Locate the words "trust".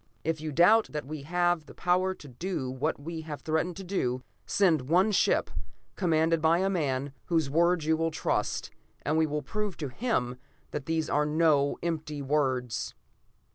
8.09-8.71